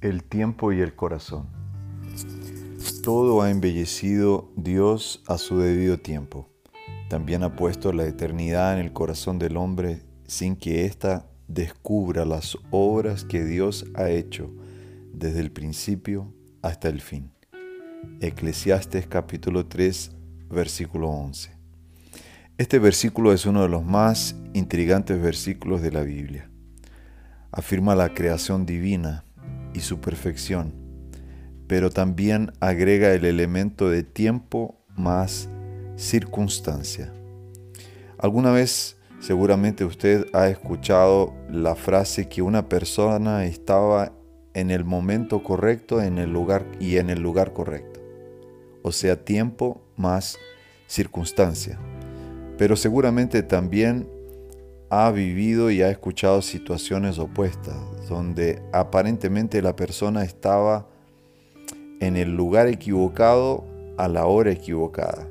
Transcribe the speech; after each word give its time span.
El 0.00 0.24
tiempo 0.24 0.72
y 0.72 0.80
el 0.80 0.96
corazón. 0.96 1.46
Todo 3.02 3.42
ha 3.42 3.50
embellecido 3.50 4.50
Dios 4.56 5.22
a 5.26 5.36
su 5.36 5.58
debido 5.58 5.98
tiempo. 5.98 6.48
También 7.10 7.42
ha 7.42 7.54
puesto 7.54 7.92
la 7.92 8.06
eternidad 8.06 8.72
en 8.72 8.86
el 8.86 8.94
corazón 8.94 9.38
del 9.38 9.58
hombre 9.58 10.00
sin 10.26 10.56
que 10.56 10.86
ésta 10.86 11.28
descubra 11.48 12.24
las 12.24 12.56
obras 12.70 13.24
que 13.24 13.44
Dios 13.44 13.84
ha 13.94 14.08
hecho 14.08 14.50
desde 15.12 15.40
el 15.40 15.52
principio 15.52 16.32
hasta 16.62 16.88
el 16.88 17.02
fin. 17.02 17.30
Eclesiastes 18.22 19.06
capítulo 19.06 19.66
3 19.66 20.12
versículo 20.48 21.10
11. 21.10 21.50
Este 22.56 22.78
versículo 22.78 23.34
es 23.34 23.44
uno 23.44 23.60
de 23.60 23.68
los 23.68 23.84
más 23.84 24.34
intrigantes 24.54 25.20
versículos 25.20 25.82
de 25.82 25.92
la 25.92 26.00
Biblia. 26.00 26.50
Afirma 27.52 27.94
la 27.94 28.14
creación 28.14 28.64
divina 28.64 29.26
y 29.74 29.80
su 29.80 30.00
perfección, 30.00 30.74
pero 31.66 31.90
también 31.90 32.52
agrega 32.60 33.12
el 33.12 33.24
elemento 33.24 33.90
de 33.90 34.02
tiempo 34.02 34.80
más 34.96 35.48
circunstancia. 35.96 37.12
¿Alguna 38.18 38.52
vez 38.52 38.96
seguramente 39.20 39.84
usted 39.84 40.26
ha 40.32 40.48
escuchado 40.48 41.34
la 41.50 41.74
frase 41.74 42.28
que 42.28 42.42
una 42.42 42.68
persona 42.68 43.44
estaba 43.44 44.12
en 44.54 44.70
el 44.70 44.84
momento 44.84 45.42
correcto 45.42 46.02
en 46.02 46.18
el 46.18 46.32
lugar 46.32 46.66
y 46.80 46.96
en 46.96 47.10
el 47.10 47.20
lugar 47.20 47.52
correcto? 47.52 48.00
O 48.82 48.92
sea, 48.92 49.24
tiempo 49.24 49.82
más 49.96 50.38
circunstancia. 50.86 51.78
Pero 52.58 52.76
seguramente 52.76 53.42
también 53.42 54.08
ha 54.90 55.10
vivido 55.12 55.70
y 55.70 55.82
ha 55.82 55.90
escuchado 55.90 56.42
situaciones 56.42 57.18
opuestas, 57.18 57.76
donde 58.10 58.60
aparentemente 58.72 59.62
la 59.62 59.76
persona 59.76 60.24
estaba 60.24 60.88
en 62.00 62.16
el 62.16 62.34
lugar 62.36 62.66
equivocado 62.66 63.64
a 63.96 64.08
la 64.08 64.26
hora 64.26 64.50
equivocada. 64.50 65.28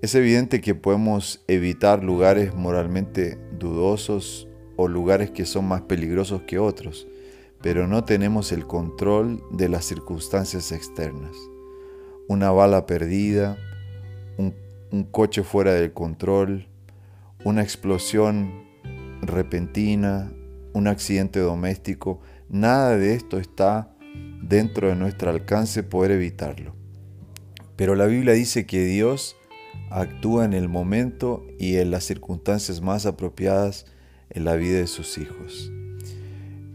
Es 0.00 0.14
evidente 0.14 0.60
que 0.60 0.74
podemos 0.74 1.42
evitar 1.48 2.04
lugares 2.04 2.54
moralmente 2.54 3.38
dudosos 3.58 4.46
o 4.76 4.88
lugares 4.88 5.30
que 5.30 5.44
son 5.44 5.66
más 5.66 5.82
peligrosos 5.82 6.42
que 6.42 6.58
otros, 6.58 7.08
pero 7.62 7.88
no 7.88 8.04
tenemos 8.04 8.52
el 8.52 8.66
control 8.66 9.42
de 9.50 9.68
las 9.68 9.84
circunstancias 9.84 10.70
externas. 10.70 11.34
Una 12.28 12.50
bala 12.52 12.86
perdida, 12.86 13.56
un, 14.36 14.54
un 14.92 15.04
coche 15.04 15.42
fuera 15.42 15.72
del 15.72 15.92
control, 15.92 16.68
una 17.44 17.62
explosión 17.62 18.66
repentina, 19.22 20.30
un 20.76 20.88
accidente 20.88 21.40
doméstico, 21.40 22.20
nada 22.50 22.98
de 22.98 23.14
esto 23.14 23.38
está 23.38 23.96
dentro 24.42 24.88
de 24.88 24.94
nuestro 24.94 25.30
alcance 25.30 25.82
poder 25.82 26.10
evitarlo. 26.10 26.74
Pero 27.76 27.94
la 27.94 28.04
Biblia 28.04 28.34
dice 28.34 28.66
que 28.66 28.84
Dios 28.84 29.36
actúa 29.90 30.44
en 30.44 30.52
el 30.52 30.68
momento 30.68 31.46
y 31.58 31.76
en 31.76 31.90
las 31.90 32.04
circunstancias 32.04 32.82
más 32.82 33.06
apropiadas 33.06 33.86
en 34.28 34.44
la 34.44 34.56
vida 34.56 34.78
de 34.78 34.86
sus 34.86 35.16
hijos. 35.16 35.72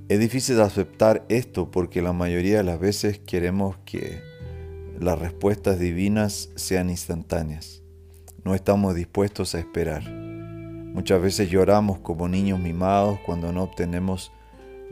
Es 0.10 0.20
difícil 0.20 0.60
aceptar 0.62 1.24
esto 1.30 1.70
porque 1.70 2.02
la 2.02 2.12
mayoría 2.12 2.58
de 2.58 2.64
las 2.64 2.80
veces 2.80 3.20
queremos 3.20 3.78
que 3.86 4.20
las 5.00 5.20
respuestas 5.20 5.80
divinas 5.80 6.50
sean 6.56 6.90
instantáneas. 6.90 7.84
No 8.44 8.56
estamos 8.56 8.96
dispuestos 8.96 9.54
a 9.54 9.60
esperar. 9.60 10.21
Muchas 10.94 11.22
veces 11.22 11.50
lloramos 11.50 12.00
como 12.00 12.28
niños 12.28 12.60
mimados 12.60 13.18
cuando 13.26 13.54
no 13.54 13.64
obtenemos 13.64 14.34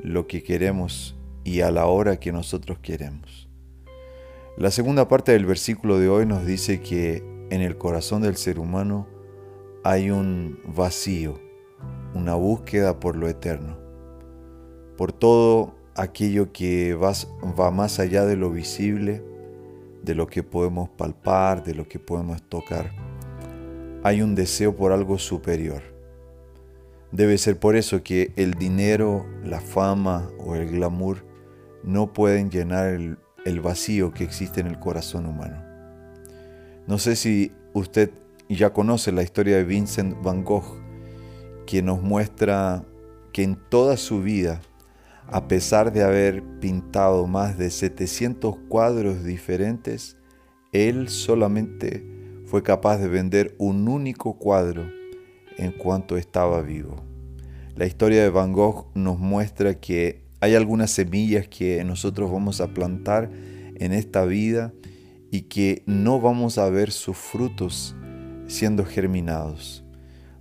lo 0.01 0.27
que 0.27 0.41
queremos 0.43 1.17
y 1.43 1.59
a 1.59 1.71
la 1.71 1.87
hora 1.87 2.21
que 2.21 2.31
nosotros 2.31 2.79
queremos. 2.79 3.49
La 4.57 4.71
segunda 4.71 5.09
parte 5.09 5.33
del 5.33 5.45
versículo 5.45 5.99
de 5.99 6.07
hoy 6.07 6.25
nos 6.25 6.45
dice 6.45 6.79
que 6.79 7.21
en 7.49 7.61
el 7.61 7.77
corazón 7.77 8.21
del 8.21 8.37
ser 8.37 8.59
humano 8.59 9.07
hay 9.83 10.09
un 10.09 10.59
vacío, 10.73 11.37
una 12.13 12.35
búsqueda 12.35 13.01
por 13.01 13.17
lo 13.17 13.27
eterno, 13.27 13.77
por 14.95 15.11
todo 15.11 15.75
aquello 15.95 16.53
que 16.53 16.93
va, 16.93 17.71
más 17.71 17.99
allá 17.99 18.25
de 18.25 18.37
lo 18.37 18.51
visible, 18.51 19.21
de 20.01 20.15
lo 20.15 20.27
que 20.27 20.43
podemos 20.43 20.87
palpar, 20.87 21.61
de 21.61 21.75
lo 21.75 21.89
que 21.89 21.99
podemos 21.99 22.41
tocar 22.43 23.09
hay 24.03 24.21
un 24.21 24.33
deseo 24.33 24.75
por 24.75 24.91
algo 24.91 25.17
superior. 25.17 25.81
Debe 27.11 27.39
ser 27.39 27.59
por 27.59 27.75
eso 27.75 28.03
que 28.03 28.33
el 28.35 28.53
dinero, 28.53 29.25
la 29.43 29.59
fama 29.59 30.29
o 30.37 30.55
el 30.55 30.69
glamour 30.69 31.25
no 31.83 32.13
pueden 32.13 32.51
llenar 32.51 32.89
el, 32.89 33.17
vacío 33.61 34.11
que 34.11 34.23
existe 34.23 34.61
en 34.61 34.67
el 34.67 34.77
corazón 34.77 35.25
humano. 35.25 35.63
No 36.85 36.99
sé 36.99 37.15
si 37.15 37.51
usted 37.73 38.11
ya 38.47 38.73
conoce 38.73 39.11
la 39.11 39.23
historia 39.23 39.57
de 39.57 39.63
Vincent 39.63 40.21
Van 40.21 40.43
Gogh, 40.43 40.77
que 41.65 41.81
nos 41.81 42.03
muestra 42.03 42.85
que 43.33 43.41
en 43.41 43.55
toda 43.69 43.97
su 43.97 44.21
vida, 44.21 44.61
a 45.25 45.47
pesar 45.47 45.91
de 45.91 46.03
haber 46.03 46.43
pintado 46.59 47.25
más 47.25 47.57
de 47.57 47.71
700 47.71 48.55
cuadros 48.67 49.23
diferentes, 49.23 50.15
él 50.73 51.09
solamente 51.09 52.05
fue 52.45 52.61
capaz 52.61 52.97
de 52.97 53.07
vender 53.07 53.55
un 53.57 53.87
único 53.87 54.37
cuadro 54.37 54.98
en 55.59 55.71
cuanto 55.71 56.17
estaba 56.17 56.61
vivo. 56.61 56.95
La 57.75 57.85
historia 57.85 58.23
de 58.23 58.29
Van 58.29 58.53
Gogh 58.53 58.87
nos 58.95 59.19
muestra 59.19 59.75
que 59.75 60.23
hay 60.41 60.55
algunas 60.55 60.91
semillas 60.91 61.47
que 61.47 61.83
nosotros 61.83 62.31
vamos 62.31 62.61
a 62.61 62.73
plantar 62.73 63.29
en 63.75 63.93
esta 63.93 64.25
vida 64.25 64.73
y 65.31 65.41
que 65.41 65.83
no 65.85 66.19
vamos 66.19 66.57
a 66.57 66.69
ver 66.69 66.91
sus 66.91 67.17
frutos 67.17 67.95
siendo 68.47 68.85
germinados. 68.85 69.83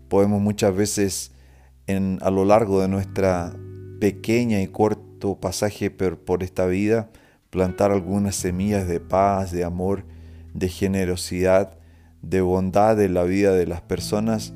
Podemos 0.09 0.41
muchas 0.41 0.75
veces 0.75 1.33
a 2.21 2.31
lo 2.31 2.45
largo 2.45 2.81
de 2.81 2.89
nuestra 2.89 3.55
pequeña 4.01 4.61
y 4.61 4.69
corto 4.69 5.41
pasaje 5.41 5.91
por 5.91 6.43
esta 6.43 6.67
vida 6.67 7.11
plantar 7.51 7.91
algunas 7.91 8.37
semillas 8.37 8.87
de 8.87 9.01
paz, 9.01 9.53
de 9.53 9.65
amor, 9.65 10.05
de 10.55 10.69
generosidad, 10.69 11.79
de 12.23 12.41
bondad 12.41 13.01
en 13.01 13.15
la 13.15 13.25
vida 13.25 13.53
de 13.53 13.67
las 13.67 13.81
personas 13.81 14.53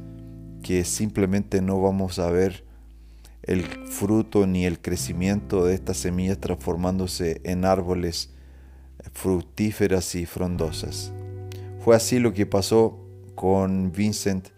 que 0.63 0.85
simplemente 0.85 1.61
no 1.61 1.81
vamos 1.81 2.19
a 2.19 2.31
ver 2.31 2.65
el 3.43 3.65
fruto 3.65 4.47
ni 4.47 4.65
el 4.65 4.81
crecimiento 4.81 5.65
de 5.65 5.75
estas 5.75 5.97
semillas 5.97 6.39
transformándose 6.39 7.41
en 7.45 7.65
árboles 7.65 8.31
fructíferas 9.13 10.15
y 10.15 10.27
frondosas. 10.27 11.13
Fue 11.81 11.97
así 11.97 12.21
lo 12.21 12.33
que 12.33 12.47
pasó 12.47 13.05
con 13.35 13.91
Vincent 13.93 14.51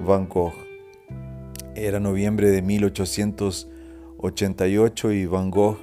van 0.00 0.28
Gogh. 0.28 0.52
Era 1.74 1.98
noviembre 2.00 2.50
de 2.50 2.60
1888 2.62 5.12
y 5.12 5.26
Van 5.26 5.50
Gogh 5.50 5.78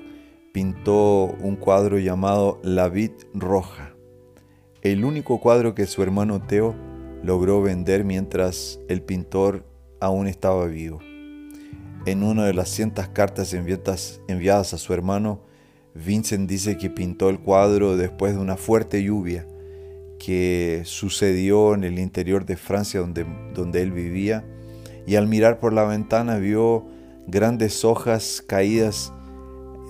pintó 0.53 1.35
un 1.41 1.55
cuadro 1.55 1.97
llamado 1.97 2.59
La 2.63 2.89
vid 2.89 3.11
roja 3.33 3.93
el 4.83 5.05
único 5.05 5.39
cuadro 5.39 5.75
que 5.75 5.87
su 5.87 6.03
hermano 6.03 6.41
Teo 6.41 6.75
logró 7.23 7.61
vender 7.61 8.03
mientras 8.03 8.79
el 8.89 9.01
pintor 9.01 9.65
aún 9.99 10.27
estaba 10.27 10.65
vivo. 10.67 10.99
En 12.05 12.21
una 12.21 12.45
de 12.45 12.53
las 12.53 12.69
cientas 12.69 13.07
cartas 13.07 13.53
enviadas, 13.53 14.73
a 14.73 14.77
su 14.77 14.93
hermano, 14.93 15.41
Vincent 15.95 16.49
dice 16.49 16.77
que 16.77 16.89
pintó 16.89 17.29
el 17.29 17.39
cuadro 17.39 17.95
después 17.95 18.33
de 18.33 18.41
una 18.41 18.57
fuerte 18.57 19.01
lluvia 19.01 19.47
que 20.19 20.81
sucedió 20.85 21.73
en 21.73 21.85
el 21.85 21.99
interior 21.99 22.45
de 22.45 22.57
Francia 22.57 22.99
donde, 22.99 23.25
donde 23.53 23.81
él 23.81 23.91
vivía 23.91 24.43
y 25.05 25.15
al 25.15 25.27
mirar 25.27 25.59
por 25.59 25.71
la 25.71 25.83
ventana 25.83 26.37
vio 26.37 26.85
grandes 27.27 27.85
hojas 27.85 28.43
caídas 28.45 29.13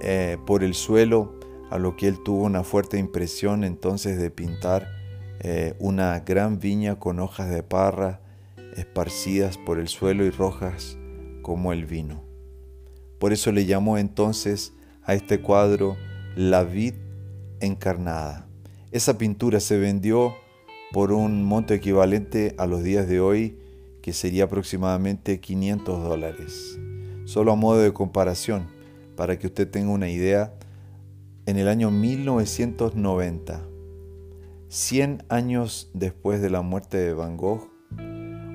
eh, 0.01 0.37
por 0.45 0.63
el 0.63 0.73
suelo 0.73 1.33
a 1.69 1.77
lo 1.77 1.95
que 1.95 2.07
él 2.07 2.17
tuvo 2.23 2.43
una 2.43 2.63
fuerte 2.63 2.97
impresión 2.97 3.63
entonces 3.63 4.19
de 4.19 4.29
pintar 4.29 4.87
eh, 5.43 5.75
una 5.79 6.19
gran 6.21 6.59
viña 6.59 6.99
con 6.99 7.19
hojas 7.19 7.49
de 7.49 7.63
parra 7.63 8.21
esparcidas 8.77 9.57
por 9.57 9.77
el 9.77 9.89
suelo 9.89 10.25
y 10.25 10.29
rojas 10.29 10.97
como 11.41 11.73
el 11.73 11.85
vino. 11.85 12.23
Por 13.19 13.33
eso 13.33 13.51
le 13.51 13.65
llamó 13.65 13.97
entonces 13.97 14.73
a 15.03 15.13
este 15.13 15.41
cuadro 15.41 15.97
La 16.35 16.63
vid 16.63 16.93
encarnada. 17.59 18.47
Esa 18.91 19.17
pintura 19.17 19.59
se 19.59 19.77
vendió 19.77 20.33
por 20.91 21.11
un 21.11 21.43
monto 21.43 21.73
equivalente 21.73 22.55
a 22.57 22.65
los 22.65 22.83
días 22.83 23.07
de 23.07 23.19
hoy, 23.19 23.57
que 24.01 24.13
sería 24.13 24.45
aproximadamente 24.45 25.39
500 25.39 26.03
dólares. 26.03 26.79
Solo 27.25 27.51
a 27.51 27.55
modo 27.55 27.79
de 27.79 27.93
comparación, 27.93 28.67
para 29.15 29.37
que 29.39 29.47
usted 29.47 29.69
tenga 29.69 29.91
una 29.91 30.09
idea, 30.09 30.53
en 31.45 31.57
el 31.57 31.67
año 31.67 31.91
1990, 31.91 33.72
100 34.73 35.25
años 35.29 35.91
después 35.93 36.41
de 36.41 36.49
la 36.49 36.63
muerte 36.63 36.97
de 36.97 37.13
Van 37.13 37.37
Gogh, 37.37 37.69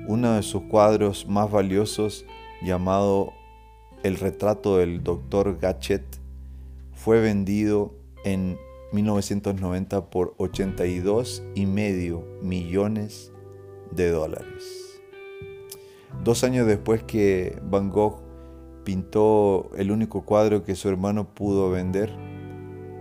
uno 0.05 0.33
de 0.33 0.43
sus 0.43 0.63
cuadros 0.63 1.29
más 1.29 1.49
valiosos 1.49 2.25
llamado 2.61 3.31
El 4.03 4.17
retrato 4.17 4.79
del 4.79 5.01
doctor 5.01 5.57
Gachet 5.61 6.03
fue 6.91 7.21
vendido 7.21 7.93
en 8.25 8.57
1990 8.91 10.09
por 10.09 10.35
82 10.39 11.41
y 11.55 11.65
medio 11.67 12.27
millones 12.41 13.31
de 13.91 14.11
dólares. 14.11 15.01
Dos 16.25 16.43
años 16.43 16.67
después 16.67 17.01
que 17.03 17.57
Van 17.63 17.89
Gogh 17.89 18.19
pintó 18.83 19.71
el 19.77 19.89
único 19.89 20.25
cuadro 20.25 20.65
que 20.65 20.75
su 20.75 20.89
hermano 20.89 21.33
pudo 21.33 21.71
vender, 21.71 22.09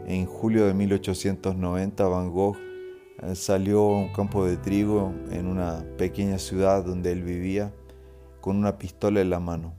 en 0.06 0.24
julio 0.24 0.66
de 0.66 0.74
1890 0.74 2.06
Van 2.06 2.30
Gogh 2.30 2.67
salió 3.34 3.80
a 3.80 3.98
un 3.98 4.12
campo 4.12 4.44
de 4.44 4.56
trigo 4.56 5.12
en 5.30 5.46
una 5.46 5.84
pequeña 5.96 6.38
ciudad 6.38 6.84
donde 6.84 7.12
él 7.12 7.22
vivía 7.22 7.72
con 8.40 8.56
una 8.56 8.78
pistola 8.78 9.20
en 9.20 9.30
la 9.30 9.40
mano. 9.40 9.74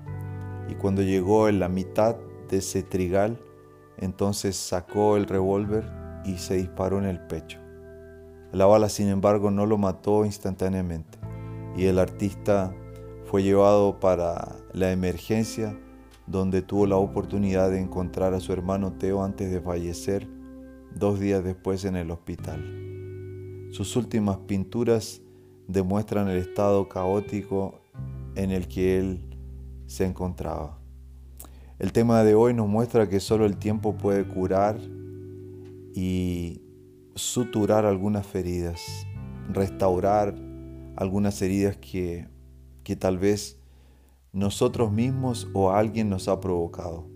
Y 0.68 0.75
cuando 0.75 1.01
llegó 1.01 1.47
en 1.47 1.59
la 1.59 1.69
mitad 1.69 2.15
de 2.50 2.57
ese 2.57 2.83
trigal, 2.83 3.39
entonces 3.97 4.56
sacó 4.56 5.18
el 5.18 5.25
revólver 5.25 5.89
y 6.25 6.38
se 6.38 6.56
disparó 6.56 7.00
en 7.00 7.06
el 7.06 7.19
pecho. 7.19 7.59
La 8.51 8.65
bala, 8.65 8.89
sin 8.89 9.07
embargo, 9.09 9.51
no 9.51 9.65
lo 9.65 9.77
mató 9.77 10.25
instantáneamente 10.25 11.19
y 11.75 11.85
el 11.85 12.00
artista 12.00 12.74
fue 13.25 13.44
llevado 13.44 14.00
para 14.00 14.56
la 14.74 14.92
emergencia 14.92 15.80
donde 16.27 16.62
tuvo 16.62 16.85
la 16.88 16.97
oportunidad 16.97 17.69
de 17.71 17.80
encontrar 17.80 18.33
a 18.33 18.39
su 18.39 18.53
hermano 18.53 18.94
Teo 18.94 19.24
antes 19.24 19.51
de 19.51 19.62
fallecer 19.62 20.27
dos 20.94 21.19
días 21.19 21.44
después 21.44 21.85
en 21.85 21.95
el 21.95 22.12
hospital. 22.12 22.99
Sus 23.71 23.95
últimas 23.95 24.38
pinturas 24.38 25.21
demuestran 25.68 26.27
el 26.27 26.38
estado 26.38 26.89
caótico 26.89 27.80
en 28.36 28.51
el 28.51 28.68
que 28.68 28.98
él 28.98 29.21
se 29.86 30.06
encontraba. 30.06 30.80
El 31.77 31.94
tema 31.94 32.24
de 32.24 32.36
hoy 32.36 32.54
nos 32.54 32.68
muestra 32.68 33.07
que 33.07 33.19
solo 33.19 33.45
el 33.45 33.57
tiempo 33.57 33.95
puede 33.95 34.27
curar 34.27 34.80
y 35.94 36.62
suturar 37.16 37.86
algunas 37.86 38.25
feridas, 38.25 38.81
restaurar 39.51 40.36
algunas 40.95 41.42
heridas 41.42 41.77
que, 41.77 42.27
que 42.83 42.95
tal 42.95 43.18
vez 43.18 43.60
nosotros 44.33 44.92
mismos 44.92 45.48
o 45.54 45.71
alguien 45.71 46.10
nos 46.10 46.27
ha 46.27 46.39
provocado. 46.42 47.07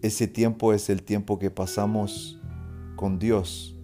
Ese 0.00 0.26
tiempo 0.26 0.72
es 0.72 0.88
el 0.90 1.02
tiempo 1.02 1.38
que 1.38 1.50
pasamos 1.50 2.40
con 2.96 3.18
Dios, 3.18 3.76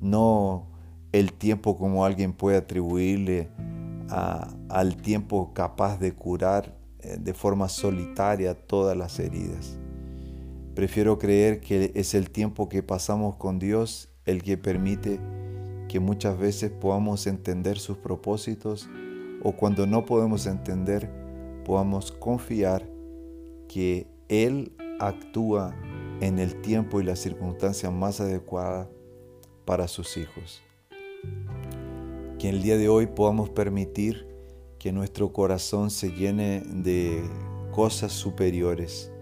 no 0.00 0.69
el 1.12 1.32
tiempo 1.32 1.76
como 1.76 2.04
alguien 2.04 2.32
puede 2.32 2.56
atribuirle 2.56 3.48
al 4.08 4.96
tiempo 4.96 5.52
capaz 5.54 5.98
de 5.98 6.12
curar 6.12 6.74
eh, 7.00 7.16
de 7.20 7.32
forma 7.32 7.68
solitaria 7.68 8.54
todas 8.54 8.96
las 8.96 9.18
heridas. 9.20 9.78
Prefiero 10.74 11.18
creer 11.18 11.60
que 11.60 11.92
es 11.94 12.14
el 12.14 12.30
tiempo 12.30 12.68
que 12.68 12.82
pasamos 12.82 13.36
con 13.36 13.58
Dios 13.58 14.08
el 14.24 14.42
que 14.42 14.56
permite 14.56 15.20
que 15.88 16.00
muchas 16.00 16.38
veces 16.38 16.70
podamos 16.70 17.26
entender 17.26 17.78
sus 17.78 17.96
propósitos 17.98 18.88
o 19.42 19.52
cuando 19.52 19.86
no 19.86 20.04
podemos 20.04 20.46
entender, 20.46 21.10
podamos 21.64 22.12
confiar 22.12 22.88
que 23.68 24.06
Él 24.28 24.72
actúa 24.98 25.74
en 26.20 26.38
el 26.38 26.60
tiempo 26.60 27.00
y 27.00 27.04
la 27.04 27.16
circunstancia 27.16 27.90
más 27.90 28.20
adecuada 28.20 28.88
para 29.64 29.88
sus 29.88 30.16
hijos. 30.16 30.62
Que 32.38 32.48
el 32.48 32.62
día 32.62 32.76
de 32.78 32.88
hoy 32.88 33.06
podamos 33.06 33.50
permitir 33.50 34.26
que 34.78 34.92
nuestro 34.92 35.32
corazón 35.32 35.90
se 35.90 36.12
llene 36.12 36.62
de 36.66 37.22
cosas 37.70 38.12
superiores, 38.12 39.12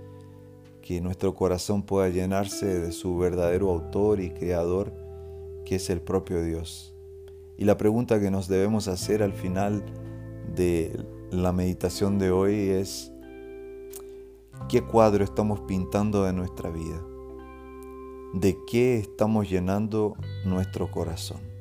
que 0.83 1.01
nuestro 1.01 1.35
corazón 1.35 1.83
pueda 1.83 2.09
llenarse 2.09 2.67
de 2.67 2.93
su 2.93 3.19
verdadero 3.19 3.71
autor 3.71 4.21
y 4.21 4.31
creador, 4.31 4.93
que 5.65 5.75
es 5.75 5.91
el 5.91 6.01
propio 6.01 6.43
Dios. 6.43 6.95
Y 7.57 7.65
la 7.65 7.77
pregunta 7.77 8.21
que 8.21 8.31
nos 8.31 8.47
debemos 8.47 8.87
hacer 8.87 9.23
al 9.23 9.33
final 9.33 9.85
de 10.55 11.05
la 11.33 11.53
meditación 11.53 12.19
de 12.21 12.31
hoy 12.31 12.55
es, 12.69 13.13
¿qué 14.69 14.83
cuadro 14.83 15.25
estamos 15.25 15.61
pintando 15.63 16.23
de 16.23 16.33
nuestra 16.33 16.71
vida? 16.71 17.03
¿De 18.33 18.57
qué 18.71 18.99
estamos 18.99 19.51
llenando 19.51 20.15
nuestro 20.45 20.91
corazón? 20.91 21.58